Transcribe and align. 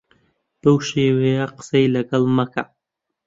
بەو 0.61 0.77
شێوەیە 0.87 1.45
قسەی 1.57 1.91
لەگەڵ 1.95 2.25
مەکە. 2.37 2.63